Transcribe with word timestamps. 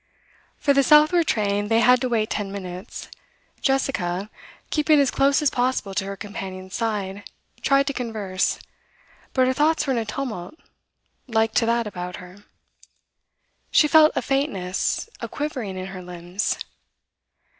For 0.57 0.73
the 0.73 0.81
southward 0.81 1.27
train 1.27 1.67
they 1.67 1.79
had 1.79 2.01
to 2.01 2.09
wait 2.09 2.31
ten 2.31 2.51
minutes. 2.51 3.07
Jessica, 3.61 4.31
keeping 4.71 4.99
as 4.99 5.11
close 5.11 5.43
as 5.43 5.51
possible 5.51 5.93
to 5.93 6.05
her 6.05 6.17
companion's 6.17 6.73
side, 6.73 7.29
tried 7.61 7.85
to 7.85 7.93
converse, 7.93 8.57
but 9.33 9.45
her 9.45 9.53
thoughts 9.53 9.85
were 9.85 9.93
in 9.93 9.99
a 9.99 10.05
tumult 10.05 10.55
like 11.27 11.53
to 11.53 11.67
that 11.67 11.85
about 11.85 12.15
her. 12.15 12.37
She 13.69 13.87
felt 13.87 14.11
a 14.15 14.23
faintness, 14.23 15.07
a 15.19 15.27
quivering 15.29 15.77
in 15.77 15.85
her 15.85 16.01
limbs. 16.01 16.57